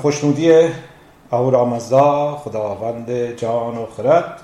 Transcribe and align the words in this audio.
خوشنودی 0.00 0.68
اهورامزدا 1.32 2.36
خداوند 2.36 3.36
جان 3.36 3.78
و 3.78 3.86
خرد 3.86 4.40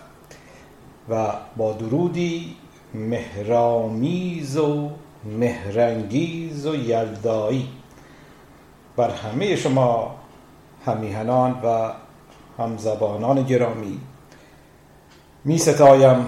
و 1.08 1.32
با 1.56 1.72
درودی 1.72 2.56
مهرامیز 2.94 4.56
و 4.56 4.90
مهرنگیز 5.24 6.66
و 6.66 6.74
یلدایی. 6.74 7.68
بر 8.96 9.10
همه 9.10 9.56
شما 9.56 10.14
همیهنان 10.86 11.60
و 11.64 11.92
همزبانان 12.58 13.42
گرامی 13.42 14.00
می 15.44 15.58
ستایم 15.58 16.26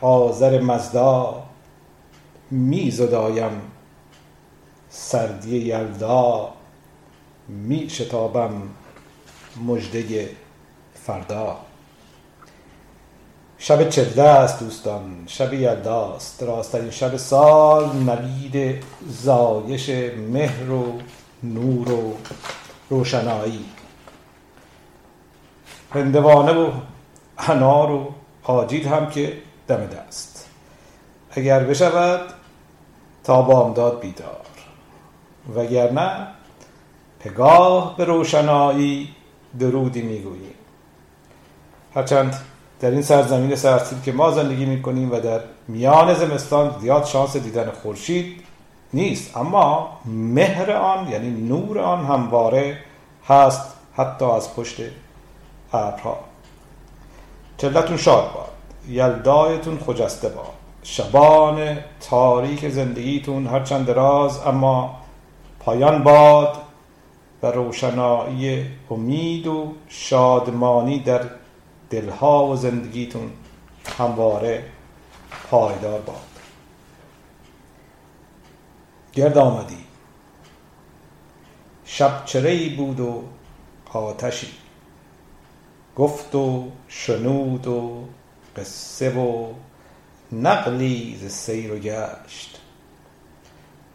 آذر 0.00 0.60
مزدا 0.60 1.42
می 2.50 2.90
زدایم 2.90 3.60
سردی 4.88 5.58
یلدا. 5.58 6.57
می 7.48 7.90
شتابم 7.90 8.62
مژده 9.66 10.30
فردا. 10.94 11.56
شب 13.58 13.88
چلده 13.88 14.22
است 14.22 14.60
دوستان 14.60 15.24
شب 15.26 15.54
یلداست. 15.54 16.42
راستترین 16.42 16.90
شب 16.90 17.16
سال 17.16 17.96
نوید 17.96 18.84
زایش 19.06 19.88
مهر 20.32 20.70
و 20.70 21.00
نور 21.42 21.92
و 21.92 22.16
روشنایی. 22.90 23.64
هندوانه 25.94 26.52
و 26.52 26.70
انار 27.38 27.90
و 27.90 28.14
آجیل 28.42 28.88
هم 28.88 29.10
که 29.10 29.38
دم 29.68 29.86
دست. 29.86 30.48
اگر 31.30 31.64
بشود 31.64 32.20
تا 33.24 33.42
بامداد 33.42 34.00
بیدار. 34.00 34.46
وگرنه 35.56 36.37
پگاه 37.20 37.96
به 37.96 38.04
روشنایی 38.04 39.08
درودی 39.58 40.02
می‌گوییم. 40.02 40.54
هرچند 41.94 42.40
در 42.80 42.90
این 42.90 43.02
سرزمین 43.02 43.56
سرسیب 43.56 44.02
که 44.02 44.12
ما 44.12 44.30
زندگی 44.30 44.64
می‌کنیم 44.64 45.12
و 45.12 45.20
در 45.20 45.40
میان 45.68 46.14
زمستان 46.14 46.74
زیاد 46.80 47.04
شانس 47.04 47.36
دیدن 47.36 47.70
خورشید 47.82 48.42
نیست 48.92 49.36
اما 49.36 49.98
مهر 50.04 50.72
آن 50.72 51.08
یعنی 51.08 51.30
نور 51.30 51.78
آن 51.78 52.06
همواره 52.06 52.78
هست 53.28 53.74
حتی 53.96 54.24
از 54.24 54.54
پشت 54.54 54.76
ابرها. 55.72 56.18
چلتون 57.58 57.96
شاد 57.96 58.32
باد 58.34 58.48
یلدایتون 58.88 59.78
خجسته 59.86 60.28
باد. 60.28 60.46
شبان 60.82 61.78
تاریک 62.10 62.68
زندگیتون 62.68 63.46
هرچند 63.46 63.86
دراز 63.86 64.46
اما 64.46 64.96
پایان 65.60 66.02
باد 66.02 66.56
و 67.42 67.46
روشنایی 67.46 68.66
امید 68.90 69.46
و 69.46 69.74
شادمانی 69.88 70.98
در 70.98 71.30
دلها 71.90 72.46
و 72.46 72.56
زندگیتون 72.56 73.32
همواره 73.98 74.64
پایدار 75.50 76.00
باد. 76.00 76.16
گرد 79.12 79.38
آمدی. 79.38 79.78
شب 81.84 82.24
چره 82.24 82.76
بود 82.76 83.00
و 83.00 83.22
آتشی. 83.92 84.48
گفت 85.96 86.34
و 86.34 86.68
شنود 86.88 87.66
و 87.66 88.04
قصه 88.56 89.10
و 89.10 89.52
نقلی 90.32 91.16
ز 91.16 91.32
سیر 91.32 91.72
و 91.72 91.78
گشت. 91.78 92.60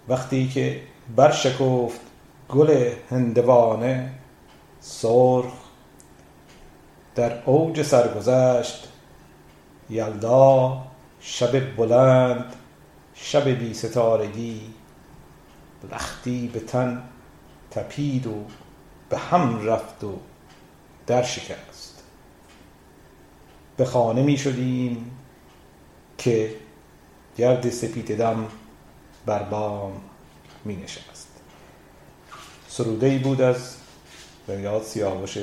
وقتی 0.07 0.47
که 0.47 0.81
برشکفت 1.15 2.01
گل 2.53 2.93
هندوانه 3.09 4.11
سرخ 4.79 5.53
در 7.15 7.43
اوج 7.45 7.81
سرگذشت 7.81 8.87
یلدا 9.89 10.81
شب 11.19 11.75
بلند 11.75 12.55
شب 13.13 13.49
بی 13.49 13.73
ستارگی 13.73 14.61
لختی 15.91 16.47
به 16.47 16.59
تن 16.59 17.03
تپید 17.71 18.27
و 18.27 18.35
به 19.09 19.17
هم 19.17 19.67
رفت 19.67 20.03
و 20.03 20.19
در 21.07 21.23
شکست. 21.23 22.03
به 23.77 23.85
خانه 23.85 24.23
می 24.23 24.37
شدیم 24.37 25.11
که 26.17 26.55
گرد 27.37 27.69
سپید 27.69 28.17
دم 28.17 28.47
بر 29.25 29.43
بام 29.43 30.01
می 30.65 30.75
نشست. 30.75 31.12
سروده 32.77 33.07
ای 33.07 33.17
بود 33.17 33.41
از 33.41 33.75
بنیاد 34.47 34.83
سیاوش 34.83 35.37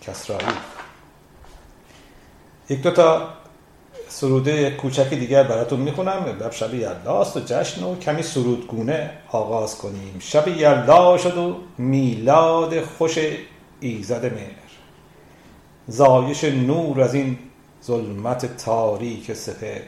کسرایی. 0.00 0.56
یک 2.68 2.82
دو 2.82 2.90
تا 2.90 3.28
سروده 4.08 4.70
کوچک 4.70 5.10
دیگر 5.14 5.42
براتون 5.42 5.80
می‌خونم. 5.80 6.24
بب 6.40 6.52
شب 6.52 6.74
یلداست 6.74 7.36
و 7.36 7.40
جشن 7.46 7.82
و 7.82 7.98
کمی 7.98 8.22
سرودگونه 8.22 9.10
آغاز 9.28 9.78
کنیم. 9.78 10.16
شب 10.20 10.48
یلدا 10.48 11.18
شد 11.18 11.38
و 11.38 11.56
میلاد 11.78 12.84
خوش 12.84 13.18
ایزد 13.80 14.24
مهر. 14.24 14.50
زایش 15.86 16.44
نور 16.44 17.00
از 17.00 17.14
این 17.14 17.38
ظلمت 17.84 18.56
تاریک 18.56 19.32
سپر 19.32 19.80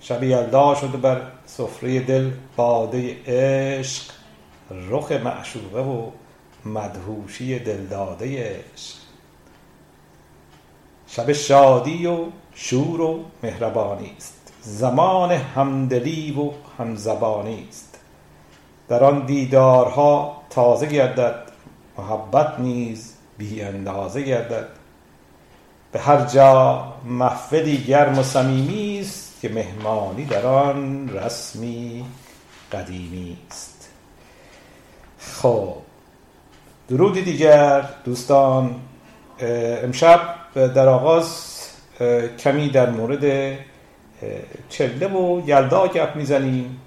شب 0.00 0.22
یلدا 0.22 0.74
شد 0.74 0.94
و 0.94 0.98
بر 0.98 1.20
سفره 1.46 2.00
دل 2.00 2.30
باده 2.56 3.16
عشق 3.26 4.15
رخ 4.70 5.12
معشوقه 5.12 5.80
و 5.80 6.10
مدهوشی 6.64 7.58
دلداده 7.58 8.26
عشق. 8.74 8.96
شب 11.08 11.32
شادی 11.32 12.06
و 12.06 12.24
شور 12.54 13.00
و 13.00 13.24
مهربانی 13.42 14.12
است. 14.16 14.52
زمان 14.60 15.32
همدلی 15.32 16.32
و 16.32 16.50
همزبانی 16.78 17.66
است. 17.68 17.98
در 18.88 19.04
آن 19.04 19.26
دیدارها 19.26 20.42
تازه 20.50 20.86
گردد. 20.86 21.42
محبت 21.98 22.60
نیز 22.60 23.14
بی 23.38 23.62
اندازه 23.62 24.22
گردد. 24.22 24.68
به 25.92 26.00
هر 26.00 26.24
جا 26.24 26.84
محفلی 27.04 27.78
گرم 27.78 28.18
و 28.18 28.22
صمیمی 28.22 29.00
است 29.00 29.40
که 29.40 29.48
مهمانی 29.48 30.24
در 30.24 30.46
آن 30.46 31.08
رسمی 31.08 32.04
قدیمی 32.72 33.36
است. 33.50 33.75
خب. 35.34 35.74
درودی 36.88 37.22
دیگر 37.22 37.88
دوستان. 38.04 38.74
امشب 39.82 40.20
در 40.54 40.88
آغاز 40.88 41.56
کمی 42.38 42.68
در 42.68 42.90
مورد 42.90 43.54
چله 44.68 45.08
و 45.08 45.42
یلدا 45.46 45.88
گپ 45.88 46.16
می‌زنیم. 46.16 46.80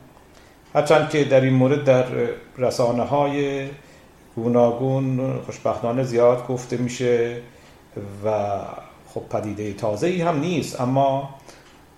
هرچند 0.76 1.10
که 1.10 1.24
در 1.24 1.42
این 1.42 1.54
مورد 1.54 1.84
در 1.84 2.06
رسانه 2.58 3.04
های 3.04 3.68
گوناگون 4.36 5.40
خوشبختانه 5.46 6.04
زیاد 6.04 6.48
گفته 6.48 6.78
میشه 6.78 7.42
و 8.26 8.60
خب 9.14 9.22
پدیده 9.30 9.74
تازه 9.74 10.08
ای 10.08 10.22
هم 10.22 10.40
نیست 10.40 10.82
اما 10.82 11.30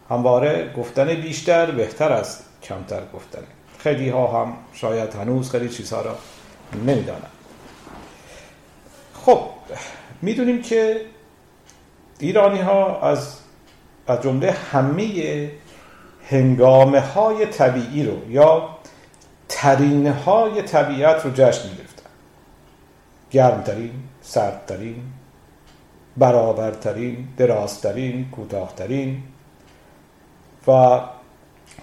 همواره 0.10 0.74
گفتن 0.78 1.16
بیشتر 1.16 1.72
بهتر 1.72 2.12
از 2.12 2.40
کمتر 2.64 3.02
گفتن. 3.14 3.44
خیلی 3.78 4.10
ها 4.10 4.42
هم 4.42 4.54
شاید 4.74 5.14
هنوز 5.14 5.52
خیلی 5.52 5.70
چیزها 5.70 6.02
را 6.02 6.16
نمی‌دانند 6.76 7.32
خب 9.14 9.40
می‌دونیم 10.22 10.62
که 10.62 11.02
ایرانی 12.20 12.60
ها 12.60 13.02
از 13.02 13.38
از 14.08 14.22
جمله 14.22 14.52
همه 14.52 15.52
هنگامه 16.30 17.00
های 17.00 17.46
طبیعی 17.46 18.06
رو 18.06 18.32
یا 18.32 18.70
ترینه 19.50 20.12
های 20.12 20.62
طبیعت 20.62 21.26
رو 21.26 21.32
جشن 21.32 21.70
می‌گرفتن. 21.70 22.10
گرمترین 23.32 23.92
سردترین 24.22 25.04
برابرترین 26.18 27.28
درازترین 27.38 28.30
کوتاهترین 28.30 29.24
و 30.68 31.00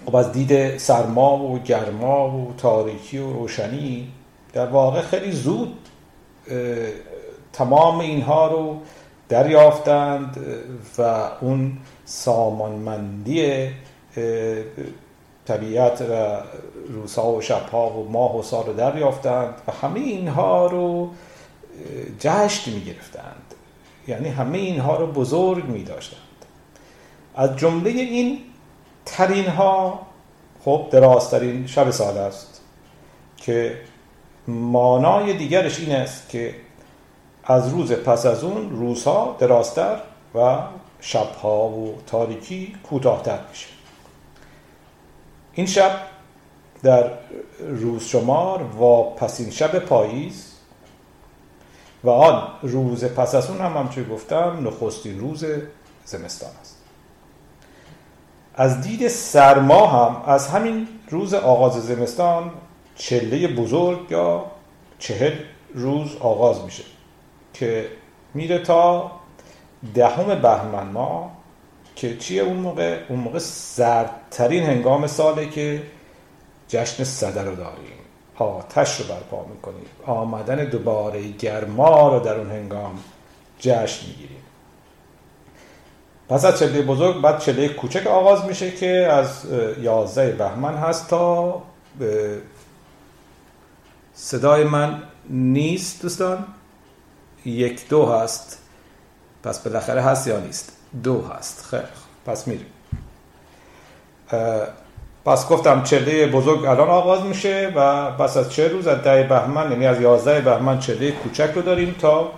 خب 0.05 0.15
از 0.15 0.31
دید 0.31 0.77
سرما 0.77 1.37
و 1.37 1.59
گرما 1.59 2.29
و 2.29 2.53
تاریکی 2.57 3.17
و 3.17 3.33
روشنی 3.33 4.11
در 4.53 4.65
واقع 4.65 5.01
خیلی 5.01 5.31
زود 5.31 5.77
تمام 7.53 7.99
اینها 7.99 8.47
رو 8.47 8.79
دریافتند 9.29 10.37
و 10.97 11.29
اون 11.41 11.77
سامانمندی 12.05 13.69
طبیعت 15.45 16.01
و 16.01 16.37
روزها 16.89 17.31
و 17.31 17.41
شبها 17.41 17.89
و 17.89 18.11
ماه 18.11 18.37
و 18.39 18.43
سال 18.43 18.65
رو 18.65 18.73
دریافتند 18.73 19.53
و 19.67 19.71
همه 19.71 19.99
اینها 19.99 20.67
رو 20.67 21.09
جشن 22.19 22.71
می 22.71 22.81
گرفتند 22.81 23.53
یعنی 24.07 24.29
همه 24.29 24.57
اینها 24.57 24.97
رو 24.97 25.07
بزرگ 25.07 25.65
می 25.65 25.83
داشتند 25.83 26.21
از 27.35 27.57
جمله 27.57 27.89
این 27.89 28.39
ترین 29.05 29.47
ها 29.47 29.99
خب 30.65 30.87
درازترین 30.91 31.67
شب 31.67 31.91
سال 31.91 32.17
است 32.17 32.61
که 33.37 33.77
مانای 34.49 35.33
دیگرش 35.33 35.79
این 35.79 35.91
است 35.91 36.29
که 36.29 36.55
از 37.43 37.69
روز 37.69 37.91
پس 37.91 38.25
از 38.25 38.43
اون 38.43 38.69
روزها 38.69 39.35
درازتر 39.39 39.97
و 40.35 40.57
شبها 40.99 41.69
و 41.69 41.95
تاریکی 42.07 42.75
کوتاهتر 42.89 43.39
میشه. 43.49 43.67
این 45.53 45.65
شب 45.65 45.91
در 46.83 47.11
روز 47.59 48.03
شمار 48.03 48.61
و 48.63 49.03
پسین 49.03 49.51
شب 49.51 49.79
پاییز 49.79 50.53
و 52.03 52.09
آن 52.09 52.47
روز 52.61 53.05
پس 53.05 53.35
از 53.35 53.49
اون 53.49 53.61
هم 53.61 53.77
همچون 53.77 54.03
گفتم 54.03 54.67
نخستین 54.67 55.19
روز 55.19 55.45
زمستان 56.05 56.51
است. 56.61 56.75
از 58.55 58.81
دید 58.81 59.07
سرما 59.07 59.87
هم 59.87 60.33
از 60.33 60.47
همین 60.47 60.87
روز 61.09 61.33
آغاز 61.33 61.73
زمستان 61.73 62.51
چله 62.99 63.47
بزرگ 63.47 64.11
یا 64.11 64.45
چهل 64.99 65.33
روز 65.73 66.15
آغاز 66.19 66.63
میشه 66.63 66.83
که 67.53 67.87
میره 68.33 68.59
تا 68.59 69.11
دهم 69.93 70.41
بهمن 70.41 70.87
ما 70.87 71.31
که 71.95 72.17
چیه 72.17 72.41
اون 72.41 72.57
موقع؟ 72.57 72.99
اون 73.09 73.19
موقع 73.19 73.39
سردترین 73.39 74.63
هنگام 74.63 75.07
ساله 75.07 75.49
که 75.49 75.83
جشن 76.67 77.03
صدر 77.03 77.43
رو 77.43 77.55
داریم. 77.55 77.99
آتش 78.35 78.99
رو 78.99 79.05
برپا 79.05 79.45
می‌کنیم. 79.49 79.85
آمدن 80.05 80.65
دوباره 80.65 81.27
گرما 81.27 82.09
رو 82.09 82.19
در 82.19 82.35
اون 82.35 82.51
هنگام 82.51 82.99
جشن 83.59 84.07
می‌گیریم. 84.07 84.43
پس 86.29 86.45
از 86.45 86.59
چله 86.59 86.81
بزرگ 86.81 87.21
بعد 87.21 87.39
چله 87.39 87.69
کوچک 87.69 88.07
آغاز 88.07 88.45
میشه 88.45 88.71
که 88.71 88.89
از 88.89 89.45
یازده 89.81 90.31
بهمن 90.31 90.73
هست 90.73 91.09
تا 91.09 91.61
صدای 94.21 94.63
من 94.63 95.01
نیست 95.29 96.01
دوستان؟ 96.01 96.45
یک 97.45 97.89
دو 97.89 98.05
هست. 98.05 98.59
پس 99.43 99.59
بالاخره 99.59 100.01
هست 100.01 100.27
یا 100.27 100.39
نیست؟ 100.39 100.71
دو 101.03 101.21
هست. 101.21 101.65
خیلی 101.65 101.83
پس 102.25 102.47
میریم. 102.47 102.65
پس 105.25 105.47
گفتم 105.49 105.83
چله 105.83 106.27
بزرگ 106.27 106.65
الان 106.65 106.89
آغاز 106.89 107.21
میشه 107.23 107.73
و 107.75 108.11
پس 108.11 108.37
از 108.37 108.51
چه 108.51 108.67
روز 108.67 108.87
از 108.87 109.01
ده 109.01 109.23
بهمن 109.23 109.71
یعنی 109.71 109.85
از 109.85 110.01
یازده 110.01 110.41
بهمن 110.41 110.79
چله 110.79 111.11
کوچک 111.11 111.51
رو 111.55 111.61
داریم 111.61 111.95
تا 111.99 112.31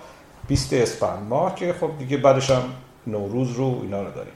20 0.48 0.74
اسفند 0.74 1.28
ماه 1.30 1.56
که 1.56 1.76
خب 1.82 1.90
دیگه 2.00 2.18
بعدش 2.18 2.52
هم 2.52 2.64
نوروز 3.08 3.52
رو 3.52 3.80
اینا 3.84 4.02
رو 4.02 4.12
داریم. 4.12 4.34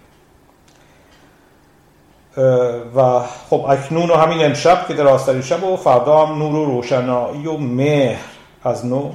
و 2.95 3.19
خب 3.49 3.65
اکنون 3.69 4.09
و 4.09 4.13
همین 4.13 4.45
امشب 4.45 4.87
که 4.87 4.93
در 4.93 5.07
آسترین 5.07 5.41
شب 5.41 5.63
و 5.63 5.77
فردا 5.77 6.25
هم 6.25 6.37
نور 6.37 6.55
و 6.55 6.65
روشنایی 6.65 7.47
و 7.47 7.57
مهر 7.57 8.25
از 8.63 8.85
نو 8.85 9.11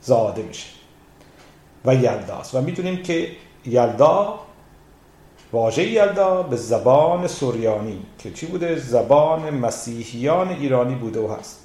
زاده 0.00 0.42
میشه 0.42 0.68
و 1.84 1.94
یلداست 1.94 2.54
و 2.54 2.60
می‌دونیم 2.60 3.02
که 3.02 3.28
یلدا 3.66 4.38
واژه 5.52 5.82
یلدا 5.82 6.42
به 6.42 6.56
زبان 6.56 7.26
سوریانی 7.26 8.02
که 8.18 8.30
چی 8.30 8.46
بوده؟ 8.46 8.76
زبان 8.76 9.50
مسیحیان 9.50 10.48
ایرانی 10.48 10.94
بوده 10.94 11.20
و 11.20 11.36
هست. 11.38 11.64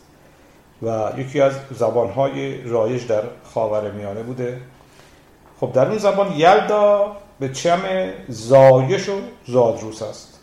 و 0.81 1.09
یکی 1.17 1.41
از 1.41 1.53
زبانهای 1.75 2.61
رایج 2.61 3.07
در 3.07 3.23
خاورمیانه 3.53 4.23
بوده. 4.23 4.61
خب 5.59 5.71
در 5.73 5.87
اون 5.87 5.97
زبان 5.97 6.31
یلدا 6.31 7.15
به 7.39 7.49
چم 7.49 7.79
زایش 8.27 9.09
و 9.09 9.13
زادروس 9.47 10.01
است. 10.01 10.36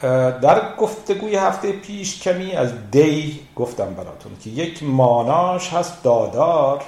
در 0.00 0.76
گفتگوی 0.76 1.36
هفته 1.36 1.72
پیش 1.72 2.22
کمی 2.22 2.52
از 2.52 2.90
دی 2.90 3.40
گفتم 3.56 3.94
براتون 3.94 4.32
که 4.44 4.50
یک 4.50 4.82
ماناش 4.82 5.72
هست 5.72 6.02
دادار 6.02 6.82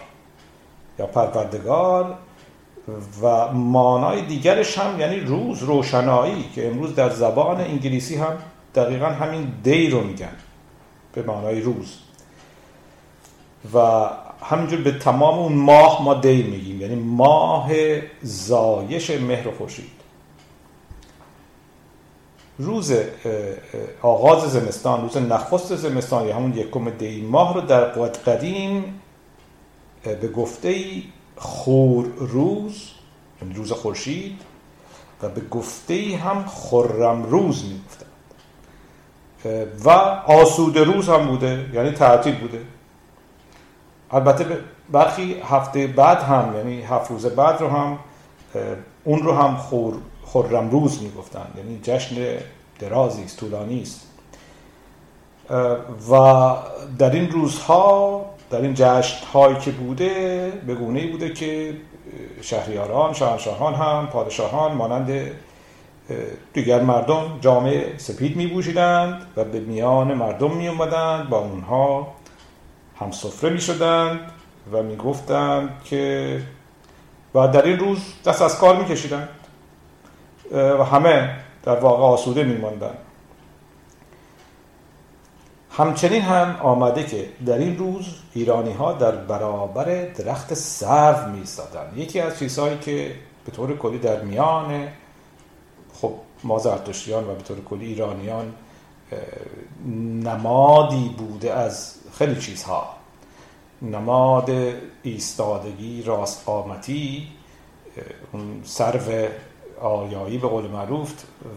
یا 0.99 1.07
پروردگار 1.07 2.15
و 3.23 3.53
مانای 3.53 4.23
دیگرش 4.23 4.79
هم 4.79 5.01
یعنی 5.01 5.21
روز 5.21 5.63
روشنایی 5.63 6.51
که 6.55 6.69
امروز 6.69 6.95
در 6.95 7.11
زبان 7.11 7.61
انگلیسی 7.61 8.17
هم 8.17 8.39
دقیقا 8.75 9.07
همین 9.07 9.53
دی 9.63 9.91
رو 9.91 10.01
میگن 10.01 10.37
به 11.13 11.23
مانای 11.23 11.61
روز. 11.61 11.99
و 13.75 14.09
همینجور 14.43 14.81
به 14.81 14.99
تمام 14.99 15.39
اون 15.39 15.53
ماه 15.53 16.03
ما 16.05 16.15
دی 16.15 16.43
میگیم 16.43 16.81
یعنی 16.81 16.95
ماه 16.95 17.71
زایش 18.23 19.11
مهر 19.11 19.49
و 19.49 19.53
خورشید. 19.59 20.02
روز 22.63 22.93
آغاز 24.03 24.53
زمستان 24.53 25.03
روز 25.03 25.17
نخست 25.17 25.77
زمستان 25.77 26.27
یا 26.27 26.37
همون 26.37 26.57
یکم 26.57 26.91
دی 26.91 27.21
ماه 27.23 27.55
رو 27.55 27.61
در 27.61 27.85
قوت 27.85 28.29
قدیم 28.29 29.01
به 30.03 30.29
گفته 30.29 30.77
خور 31.37 32.05
روز 32.19 32.91
یعنی 33.43 33.55
روز 33.55 33.73
خورشید 33.73 34.41
و 35.23 35.29
به 35.29 35.41
گفته 35.41 36.17
هم 36.17 36.45
خرم 36.47 37.23
روز 37.23 37.65
می‌گفتند 37.65 38.09
و 39.85 39.91
آسود 40.27 40.79
روز 40.79 41.09
هم 41.09 41.27
بوده 41.27 41.71
یعنی 41.73 41.91
تعطیل 41.91 42.35
بوده. 42.35 42.61
البته 44.11 44.59
برخی 44.93 45.37
هفته 45.45 45.87
بعد 45.87 46.19
هم 46.19 46.57
یعنی 46.57 46.83
هفت 46.83 47.11
روز 47.11 47.27
بعد 47.27 47.61
رو 47.61 47.69
هم 47.69 47.99
اون 49.05 49.23
رو 49.23 49.33
هم 49.33 49.57
خور 49.57 49.95
خرم 50.33 50.71
روز 50.71 51.03
می‌گفتن 51.03 51.47
یعنی 51.57 51.81
جشن 51.83 52.17
درازی 52.79 53.25
است 53.25 53.37
طولانی 53.37 53.83
است. 53.83 54.01
و 56.11 56.55
در 56.99 57.11
این 57.11 57.31
روزها 57.31 58.25
در 58.51 58.61
این 58.61 58.75
جشن 58.75 59.27
هایی 59.27 59.57
که 59.57 59.71
بوده 59.71 60.53
به 60.67 60.75
گونه 60.75 61.07
بوده 61.07 61.33
که 61.33 61.77
شهریاران 62.41 63.13
شاهنشاهان 63.13 63.75
هم 63.75 64.09
پادشاهان 64.13 64.73
مانند 64.73 65.31
دیگر 66.53 66.83
مردم 66.83 67.39
جامعه 67.41 67.99
سپید 67.99 68.37
می 68.37 68.47
بوشیدند 68.47 69.27
و 69.37 69.45
به 69.45 69.61
میان 69.61 70.15
مردم 70.15 70.57
می 70.57 70.69
اومدند 70.69 71.29
با 71.29 71.39
اونها 71.39 72.07
هم 73.01 73.11
سفره 73.11 73.51
می 73.51 73.61
شدند 73.61 74.21
و 74.73 74.83
می 74.83 74.97
گفتند 74.97 75.69
که 75.85 76.43
و 77.35 77.49
در 77.49 77.63
این 77.63 77.79
روز 77.79 77.99
دست 78.25 78.43
از 78.43 78.59
کار 78.59 78.77
می 78.77 78.85
کشیدند 78.85 79.29
و 80.53 80.85
همه 80.85 81.37
در 81.63 81.77
واقع 81.77 82.03
آسوده 82.03 82.45
می 82.45 82.57
ماندند 82.57 82.99
همچنین 85.71 86.23
هم 86.23 86.57
آمده 86.63 87.05
که 87.05 87.29
در 87.47 87.59
این 87.59 87.79
روز 87.79 88.07
ایرانی 88.33 88.73
ها 88.73 88.93
در 88.93 89.17
برابر 89.17 90.05
درخت 90.05 90.55
سرو 90.55 91.29
می 91.29 91.43
یکی 91.97 92.21
از 92.21 92.39
چیزهایی 92.39 92.79
که 92.79 93.15
به 93.45 93.53
طور 93.53 93.77
کلی 93.77 93.99
در 93.99 94.21
میان 94.21 94.89
خب 95.93 96.13
ما 96.45 96.59
زرتشتیان 96.59 97.25
و 97.25 97.35
به 97.35 97.43
طور 97.43 97.65
کلی 97.65 97.87
ایرانیان 97.87 98.53
نمادی 100.23 101.15
بوده 101.19 101.53
از 101.53 101.95
خیلی 102.19 102.41
چیزها. 102.41 102.97
نماد 103.83 104.51
ایستادگی 105.03 106.03
راست 106.03 106.43
قامتی 106.47 107.29
اون 108.33 108.61
سرو 108.65 109.29
آیایی 109.83 110.39
به 110.39 110.49
قول 110.49 110.67
معروف 110.67 111.13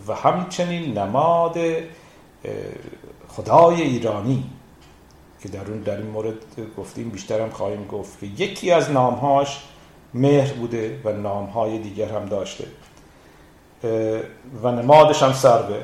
و 0.08 0.14
همچنین 0.14 0.98
نماد 0.98 1.58
خدای 3.28 3.82
ایرانی 3.82 4.44
که 5.42 5.50
در 5.50 5.72
اون 5.72 5.80
در 5.80 5.98
این 5.98 6.08
مورد 6.08 6.34
گفتیم 6.78 7.10
بیشتر 7.10 7.42
هم 7.42 7.50
خواهیم 7.50 7.88
گفت 7.88 8.20
که 8.20 8.26
یکی 8.26 8.72
از 8.72 8.92
نامهاش 8.92 9.64
مهر 10.14 10.54
بوده 10.54 11.02
و 11.04 11.12
نامهای 11.12 11.80
دیگر 11.80 12.10
هم 12.10 12.26
داشته. 12.26 12.68
و 14.64 14.72
نمادش 14.72 15.24
هم 15.24 15.34
سروه 15.34 15.82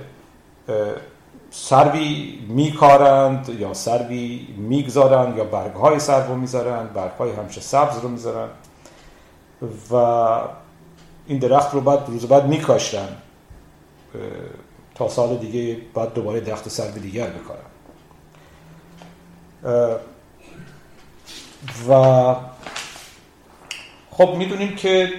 سروی 1.51 2.39
میکارند 2.47 3.49
یا 3.49 3.73
سروی 3.73 4.47
می‌گذارند 4.57 5.37
یا 5.37 5.43
برگهای 5.43 5.99
سرو 5.99 6.27
رو 6.27 6.35
می‌ذارند 6.35 6.93
برگهای 6.93 7.31
همشه 7.31 7.61
سبز 7.61 7.99
رو 7.99 8.09
می‌ذارند. 8.09 8.49
و 9.91 9.95
این 11.31 11.39
درخت 11.39 11.73
رو 11.73 11.81
بعد 11.81 11.99
روز 12.07 12.25
بعد 12.25 12.47
میکاشتن. 12.47 13.07
تا 14.95 15.09
سال 15.09 15.37
دیگه 15.37 15.77
بعد 15.93 16.13
دوباره 16.13 16.39
درخت 16.39 16.69
سرو 16.69 16.91
دیگر 16.91 17.27
بکارن. 17.27 17.69
و 21.89 22.35
خب 24.11 24.35
می‌دونیم 24.37 24.75
که 24.75 25.09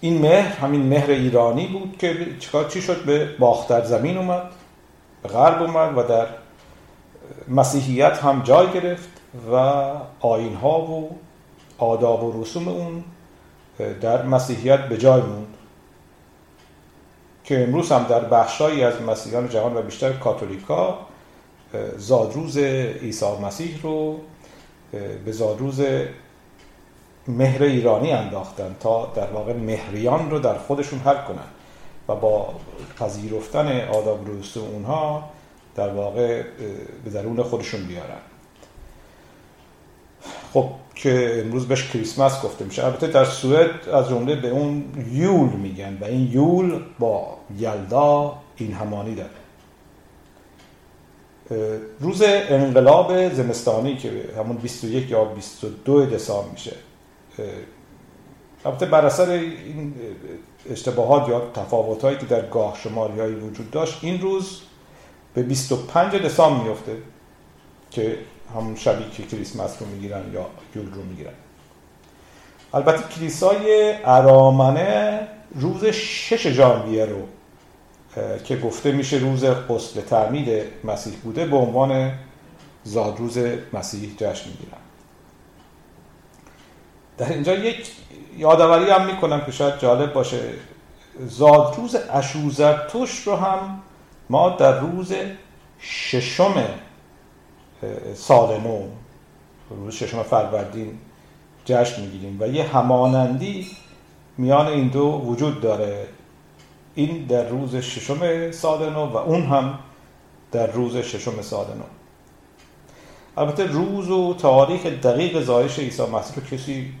این 0.00 0.18
مهر 0.18 0.56
همین 0.56 0.82
مهر 0.82 1.10
ایرانی 1.10 1.66
بود 1.66 1.96
که 1.98 2.36
چیکار 2.38 2.68
چی 2.68 2.82
شد؟ 2.82 3.04
به 3.04 3.36
باختر 3.38 3.84
زمین 3.84 4.18
اومد 4.18 4.50
به 5.22 5.28
غرب 5.28 5.62
اومد 5.62 5.98
و 5.98 6.02
در 6.02 6.26
مسیحیت 7.48 8.18
هم 8.18 8.42
جای 8.42 8.72
گرفت 8.72 9.10
و 9.52 9.56
آین 10.20 10.54
ها 10.54 10.80
و 10.80 11.10
آداب 11.78 12.24
و 12.24 12.42
رسوم 12.42 12.68
اون 12.68 13.04
در 14.00 14.22
مسیحیت 14.22 14.80
به 14.88 14.98
جای 14.98 15.20
موند. 15.20 15.46
که 17.44 17.62
امروز 17.62 17.92
هم 17.92 18.02
در 18.04 18.24
بخشایی 18.24 18.84
از 18.84 19.02
مسیحیان 19.02 19.48
جهان 19.48 19.76
و 19.76 19.82
بیشتر 19.82 20.12
کاتولیکا 20.12 20.98
زادروز 21.96 22.58
عیسی 22.58 23.36
مسیح 23.42 23.80
رو 23.82 24.20
به 25.24 25.32
زادروز 25.32 25.80
مهر 27.28 27.62
ایرانی 27.62 28.12
انداختن 28.12 28.76
تا 28.80 29.12
در 29.14 29.30
واقع 29.30 29.52
مهریان 29.52 30.30
رو 30.30 30.38
در 30.38 30.58
خودشون 30.58 30.98
حل 30.98 31.16
کنن 31.16 31.48
و 32.08 32.14
با 32.14 32.54
پذیرفتن 32.98 33.88
آداب 33.88 34.28
و 34.28 34.60
اونها 34.60 35.30
در 35.74 35.88
واقع 35.88 36.42
به 37.04 37.10
درون 37.10 37.42
خودشون 37.42 37.84
بیارن. 37.84 38.31
خب 40.52 40.70
که 40.94 41.42
امروز 41.44 41.68
بهش 41.68 41.88
کریسمس 41.88 42.42
گفته 42.42 42.64
میشه 42.64 42.84
البته 42.84 43.06
در 43.06 43.24
سوئد 43.24 43.88
از 43.88 44.08
جمله 44.08 44.36
به 44.36 44.48
اون 44.48 44.84
یول 45.12 45.48
میگن 45.48 45.98
و 46.00 46.04
این 46.04 46.32
یول 46.32 46.80
با 46.98 47.36
یلدا 47.58 48.38
این 48.56 48.72
همانی 48.72 49.14
داره 49.14 49.30
روز 52.00 52.22
انقلاب 52.24 53.34
زمستانی 53.34 53.96
که 53.96 54.10
همون 54.38 54.56
21 54.56 55.10
یا 55.10 55.24
22 55.24 56.06
دسامبر 56.06 56.50
میشه. 56.50 56.76
البته 58.64 58.86
بر 58.86 59.06
اثر 59.06 59.30
این 59.30 59.94
اشتباهات 60.70 61.28
یا 61.28 61.50
تفاوتهایی 61.54 62.16
که 62.18 62.26
در 62.26 62.46
گاه 62.46 62.78
شماری 62.84 63.34
وجود 63.34 63.70
داشت 63.70 63.98
این 64.02 64.20
روز 64.20 64.60
به 65.34 65.42
25 65.42 66.14
دسامبر 66.14 66.64
میفته 66.64 66.96
که 67.90 68.18
همون 68.54 68.76
شبی 68.76 69.10
که 69.10 69.22
کریسمس 69.22 69.76
رو 69.80 69.86
می‌گیرن 69.86 70.32
یا 70.32 70.46
یول 70.76 70.92
رو 70.92 71.02
می‌گیرن. 71.02 71.32
البته 72.74 73.02
کلیسای 73.14 73.94
ارامنه 74.04 75.28
روز 75.54 75.84
شش 75.84 76.48
ژانویه 76.48 77.04
رو 77.04 77.22
که 78.44 78.56
گفته 78.56 78.92
میشه 78.92 79.16
روز 79.16 79.44
غسل 79.44 80.00
تعمید 80.00 80.64
مسیح 80.84 81.14
بوده 81.24 81.46
به 81.46 81.56
عنوان 81.56 82.12
زادروز 82.84 83.38
مسیح 83.72 84.14
جشن 84.18 84.50
می‌گیرن. 84.50 84.78
در 87.18 87.32
اینجا 87.32 87.54
یک 87.54 87.90
یادآوری 88.36 88.90
هم 88.90 89.06
می‌کنم 89.06 89.40
که 89.40 89.52
شاید 89.52 89.78
جالب 89.78 90.12
باشه. 90.12 90.40
زادروز 91.20 91.94
اشوزرتوش 91.94 93.22
رو 93.26 93.36
هم 93.36 93.82
ما 94.30 94.48
در 94.48 94.80
روز 94.80 95.12
ششم 95.80 96.64
سال 98.14 98.60
روز 99.70 99.94
ششم 99.94 100.22
فروردین 100.22 100.98
جشن 101.64 102.02
می‌گیریم 102.02 102.36
و 102.40 102.46
یه 102.46 102.64
همانندی 102.64 103.66
میان 104.38 104.66
این 104.66 104.88
دو 104.88 105.22
وجود 105.26 105.60
داره. 105.60 106.06
این 106.94 107.26
در 107.26 107.48
روز 107.48 107.76
ششم 107.76 108.50
سال 108.50 108.90
نو 108.90 109.06
و 109.06 109.16
اون 109.16 109.42
هم 109.42 109.78
در 110.52 110.66
روز 110.66 110.96
ششم 110.96 111.42
سال 111.42 111.66
نو 111.66 111.84
البته 113.36 113.66
روز 113.66 114.10
و 114.10 114.34
تاریخ 114.34 114.86
دقیق 114.86 115.42
زایش 115.42 115.78
عیسی 115.78 116.02
مسیح 116.02 116.36
رو 116.36 116.42
کسی 116.42 116.92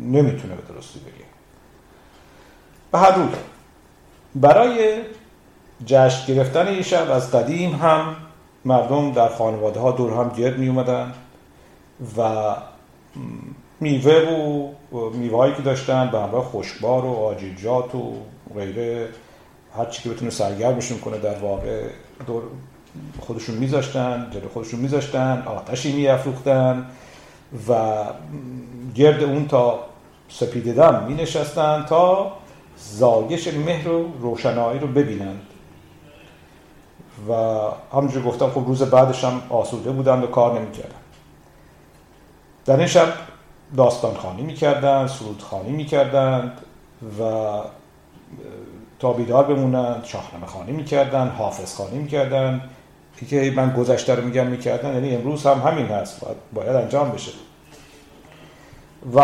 نمی‌تونه 0.00 0.54
به 0.54 0.74
درستی 0.74 0.98
بگه. 0.98 1.24
به 2.92 2.98
هر 2.98 3.14
روز 3.14 3.28
برای 4.34 5.02
جشن 5.86 6.34
گرفتن 6.34 6.66
این 6.68 6.82
شب 6.82 7.10
از 7.10 7.30
قدیم 7.30 7.74
هم 7.74 8.16
مردم 8.66 9.12
در 9.12 9.28
خانواده 9.28 9.80
ها 9.80 9.92
دور 9.92 10.12
هم 10.12 10.28
گرد 10.28 10.58
می 10.58 10.68
اومدن 10.68 11.12
و 12.18 12.54
میوه 13.80 14.12
و 14.92 15.10
میوه 15.10 15.38
هایی 15.38 15.54
که 15.54 15.62
داشتن 15.62 16.10
به 16.10 16.20
همراه 16.20 16.44
خوشبار 16.44 17.04
و 17.04 17.12
آجیجات 17.12 17.94
و 17.94 18.12
غیره 18.54 19.08
هر 19.76 19.84
چی 19.84 20.02
که 20.02 20.10
بتونه 20.10 20.30
سرگرمشون 20.30 20.98
کنه 20.98 21.18
در 21.18 21.38
واقع 21.38 21.82
دور 22.26 22.42
خودشون 23.20 23.54
میذاشتن 23.54 24.26
جلو 24.30 24.48
خودشون 24.48 24.80
میذاشتن 24.80 25.42
آتشی 25.46 25.92
میافروختن 25.92 26.86
و 27.68 27.94
گرد 28.94 29.22
اون 29.22 29.48
تا 29.48 29.78
سپیده 30.28 30.72
دم 30.72 31.04
می 31.08 31.14
نشستن 31.14 31.84
تا 31.88 32.32
زایش 32.76 33.48
مهر 33.48 33.88
و 33.88 34.12
روشنایی 34.20 34.78
رو 34.78 34.86
ببینند 34.86 35.45
و 37.28 37.32
همونجور 37.92 38.22
گفتم 38.22 38.50
خب 38.50 38.62
روز 38.66 38.82
بعدش 38.82 39.24
هم 39.24 39.42
آسوده 39.50 39.90
بودن 39.90 40.22
و 40.22 40.26
کار 40.26 40.60
نمی‌کردن 40.60 40.94
در 42.64 42.76
این 42.76 42.86
شب 42.86 43.08
داستان 43.76 44.14
خانی 44.14 44.42
می‌کردن 44.42 45.06
سرود 45.06 45.42
خانی 45.42 45.70
می‌کردند 45.70 46.60
و 47.20 47.22
تا 48.98 49.12
بیدار 49.12 49.44
بمونند 49.44 50.04
شاهنامه 50.04 50.46
خانی 50.46 50.72
می‌کردن 50.72 51.28
حافظ 51.28 51.74
خانی 51.74 51.98
می‌کردن 51.98 52.60
که 53.30 53.52
من 53.56 53.72
گذشته 53.72 54.14
رو 54.14 54.24
میگم 54.24 54.46
می‌کردن 54.46 54.94
یعنی 54.94 55.14
امروز 55.14 55.46
هم 55.46 55.58
همین 55.58 55.86
هست 55.86 56.20
باید, 56.20 56.36
باید 56.54 56.76
انجام 56.76 57.10
بشه. 57.10 57.32
و 59.14 59.20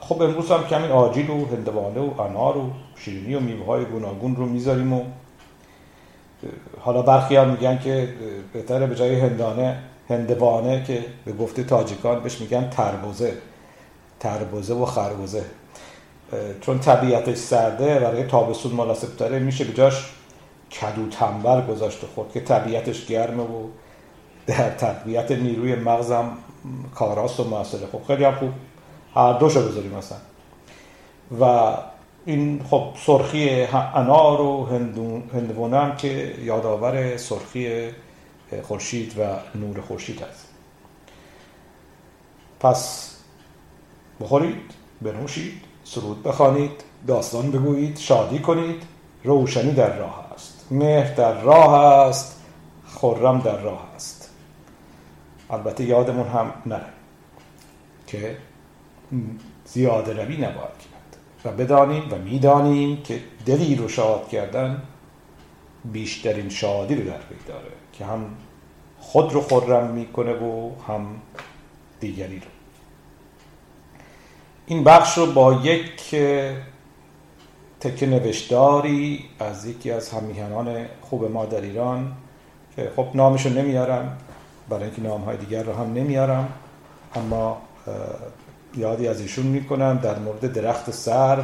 خب 0.00 0.22
امروز 0.22 0.50
هم 0.50 0.64
کمی 0.64 0.88
آجیل 0.88 1.30
و 1.30 1.46
هندوانه 1.46 2.00
و 2.00 2.20
انار 2.20 2.56
و 2.56 2.70
شیرینی 2.96 3.34
و 3.34 3.40
میوه 3.40 3.66
های 3.66 3.84
گوناگون 3.84 4.36
رو 4.36 4.46
می‌ذاریم 4.46 4.92
و 4.92 5.04
حالا 6.80 7.02
برخی 7.02 7.36
هم 7.36 7.50
میگن 7.50 7.78
که 7.78 8.08
بهتره 8.52 8.86
به 8.86 8.94
جای 8.94 9.20
هندانه 9.20 9.78
هندوانه 10.08 10.84
که 10.84 11.04
به 11.24 11.32
گفته 11.32 11.64
تاجیکان 11.64 12.20
بهش 12.20 12.40
میگن 12.40 12.70
تربوزه. 12.70 13.32
تربوزه 14.20 14.74
و 14.74 14.84
خربوزه. 14.84 15.44
چون 16.60 16.78
طبیعتش 16.78 17.36
سرده 17.36 17.98
برای 17.98 18.24
تابستون 18.24 18.72
مناسب 18.72 19.16
تره 19.16 19.38
میشه 19.38 19.64
به 19.64 19.72
جاش 19.72 20.12
کدو 20.80 21.08
تنبر 21.08 21.66
گذاشته 21.66 22.06
خود 22.14 22.32
که 22.32 22.40
طبیعتش 22.40 23.06
گرمه 23.06 23.42
و 23.42 23.66
در 24.46 24.70
تقویت 24.70 25.30
نیروی 25.30 25.74
مغزم 25.74 26.30
کاراست 26.94 27.40
و 27.40 27.44
موثره 27.44 27.86
خب 27.92 28.00
خیلی 28.06 28.24
هم 28.24 28.34
خوب. 28.34 28.50
هر 29.14 29.32
دوشو 29.32 29.68
بذاریم 29.68 29.94
مثلا. 29.94 30.18
و 31.40 31.76
این 32.26 32.64
خب 32.70 32.84
سرخی 33.06 33.62
انار 33.94 34.40
و 34.40 34.66
هندوانه 35.34 35.78
هم 35.78 35.96
که 35.96 36.34
یادآور 36.44 37.16
سرخی 37.16 37.88
خورشید 38.62 39.18
و 39.18 39.22
نور 39.58 39.80
خورشید 39.80 40.22
است 40.22 40.48
پس 42.60 43.12
بخورید 44.20 44.70
بنوشید 45.02 45.62
سرود 45.84 46.22
بخوانید 46.22 46.84
داستان 47.06 47.50
بگویید 47.50 47.98
شادی 47.98 48.38
کنید 48.38 48.82
روشنی 49.24 49.72
در 49.72 49.96
راه 49.96 50.32
است. 50.34 50.66
مهر 50.70 51.14
در 51.14 51.40
راه 51.40 51.74
است 51.74 52.40
خرم 52.86 53.38
در 53.38 53.60
راه 53.60 53.88
است. 53.94 54.30
البته 55.50 55.84
یادمون 55.84 56.28
هم 56.28 56.52
نره 56.66 56.92
که 58.06 58.36
زیاده 59.64 60.24
روی 60.24 60.36
نباید. 60.36 60.91
و 61.44 61.52
بدانیم 61.52 62.02
و 62.10 62.18
می‌دانیم 62.18 63.02
که 63.02 63.20
دلی 63.46 63.76
رو 63.76 63.88
شاد 63.88 64.28
کردن 64.28 64.82
بیشترین 65.84 66.48
شادی 66.48 66.94
رو 66.94 67.04
در 67.04 67.18
پی 67.18 67.34
داره 67.48 67.72
که 67.92 68.04
هم 68.04 68.24
خود 69.00 69.32
رو 69.32 69.40
خرم 69.40 69.90
می‌کنه 69.90 70.32
و 70.32 70.70
هم 70.88 71.06
دیگری 72.00 72.36
رو. 72.36 72.46
این 74.66 74.84
بخش 74.84 75.18
رو 75.18 75.26
با 75.26 75.52
یک 75.52 76.14
تکه 77.80 78.06
نوشتاری 78.06 79.24
از 79.38 79.66
یکی 79.66 79.90
از 79.90 80.10
همیهنان 80.10 80.86
خوب 81.00 81.24
ما 81.24 81.44
در 81.44 81.60
ایران 81.60 82.12
که 82.76 82.92
خب 82.96 83.06
نامشو 83.14 83.48
نمیارم 83.48 84.18
برای 84.68 84.84
اینکه 84.84 85.02
نام 85.02 85.20
های 85.20 85.36
دیگر 85.36 85.62
رو 85.62 85.72
هم 85.72 85.92
نمیارم 85.92 86.48
اما 87.14 87.62
یادی 88.76 89.08
از 89.08 89.20
ایشون 89.20 89.46
می‌کنم 89.46 89.98
در 90.02 90.18
مورد 90.18 90.52
درخت 90.52 90.90
سرو 90.90 91.42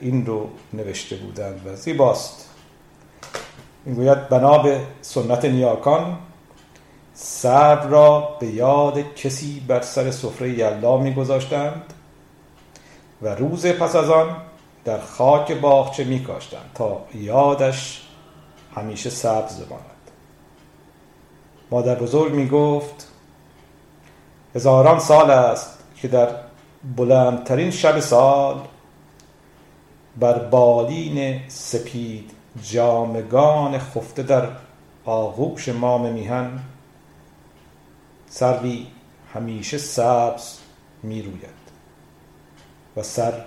این 0.00 0.26
رو 0.26 0.48
نوشته 0.72 1.16
بودند 1.16 1.66
و 1.66 1.76
زیباست. 1.76 2.48
این 3.86 3.94
گوید 3.94 4.28
بنا 4.28 4.58
به 4.58 4.80
سنت 5.02 5.44
نیاکان 5.44 6.18
سرو 7.14 7.90
را 7.90 8.36
به 8.40 8.46
یاد 8.46 9.14
کسی 9.14 9.60
بر 9.68 9.80
سر 9.80 10.10
سفره 10.10 10.50
یلدا 10.50 10.96
میگذاشتند 10.96 11.94
و 13.22 13.28
روز 13.28 13.66
پس 13.66 13.96
از 13.96 14.10
آن 14.10 14.36
در 14.84 15.00
خاک 15.00 15.52
باغچه 15.52 16.04
میکاشتند 16.04 16.70
تا 16.74 17.04
یادش 17.14 18.02
همیشه 18.74 19.10
سبز 19.10 19.60
بماند. 19.60 19.84
مادر 21.70 21.94
بزرگ 21.94 22.32
می‌گفت 22.32 23.08
هزاران 24.54 24.98
سال 24.98 25.30
است 25.30 25.79
که 26.02 26.08
در 26.08 26.28
بلندترین 26.96 27.70
شب 27.70 28.00
سال 28.00 28.60
بر 30.16 30.38
بالین 30.38 31.40
سپید 31.48 32.30
جامگان 32.62 33.78
خفته 33.78 34.22
در 34.22 34.48
آغوش 35.04 35.68
مام 35.68 36.12
میهن 36.12 36.60
سروی 38.28 38.86
همیشه 39.34 39.78
سبز 39.78 40.58
می 41.02 41.22
روید 41.22 41.60
و 42.96 43.02
سر 43.02 43.44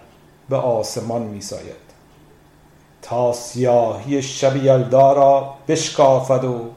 به 0.50 0.56
آسمان 0.56 1.22
می 1.22 1.42
ساید 1.42 1.84
تا 3.02 3.34
سیاهی 3.34 4.22
شب 4.22 4.56
یلدا 4.56 5.14
را 5.14 5.54
بشکافد 5.68 6.44
و 6.44 6.72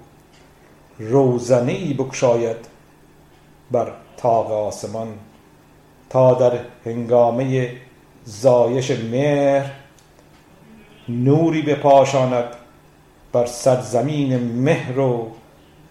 روزنه 0.99 1.73
ای 1.73 1.95
بکشاید 1.95 2.57
بر 3.71 3.93
طاق 4.17 4.53
آسمان. 4.53 5.19
تا 6.11 6.35
در 6.35 6.59
هنگامه 6.85 7.73
زایش 8.25 8.91
مهر 8.91 9.71
نوری 11.09 11.63
بپاشاند 11.63 12.45
بر 13.33 13.47
سرزمین 13.47 14.39
مهر 14.39 14.99
و 14.99 15.31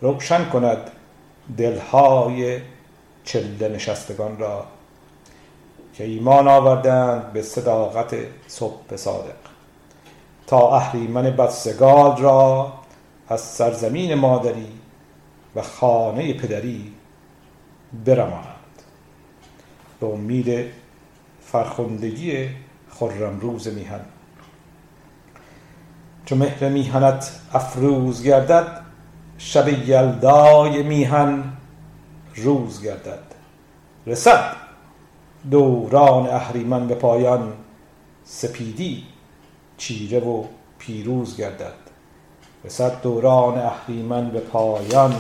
روشن 0.02 0.46
کند 0.46 0.92
دلهای 1.58 2.60
چله 3.24 3.70
نشستگان 3.70 4.38
را 4.38 4.66
که 5.94 6.04
ایمان 6.04 6.48
آوردند 6.48 7.34
به 7.34 7.42
صداقت 7.42 8.16
صبح 8.48 8.96
صادق. 8.96 9.36
تا 10.48 10.76
اهریمن 10.76 11.24
بدسگال 11.24 12.18
را 12.18 12.74
از 13.28 13.42
سرزمین 13.42 14.14
مادری 14.14 14.68
و 15.56 15.62
خانه 15.62 16.34
پدری 16.34 16.94
برمانند 18.06 18.55
به 20.06 20.14
امید 20.14 20.72
فرخندگی 21.42 22.50
روز 23.42 23.68
میهن. 23.68 24.00
چو 26.26 26.36
مهر 26.36 26.70
میهنت 26.70 27.32
افروز 27.54 28.24
گردد 28.24 28.82
شب 29.38 29.90
یلدای 29.90 30.84
میهن 30.84 31.44
روز 32.36 32.84
گردد. 32.84 33.24
رسد 34.08 34.56
دوران 35.52 36.28
اهریمن 36.28 36.88
به 36.88 36.96
پایان 36.96 37.54
سپیدی 38.26 39.04
چیره 39.78 40.20
و 40.20 40.44
پیروز 40.80 41.38
گردد. 41.38 41.74
رسد 42.66 43.02
دوران 43.02 43.58
اهریمن 43.58 44.30
به 44.30 44.40
پایان 44.40 45.16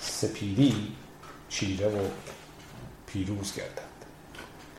سپیدی 0.00 0.74
چیره 1.48 1.86
و 1.86 2.00
پیروز 3.06 3.54
گردد. 3.56 3.91